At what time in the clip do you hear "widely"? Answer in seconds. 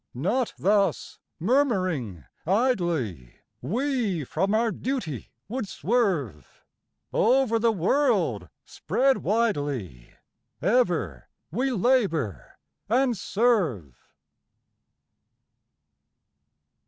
9.19-10.15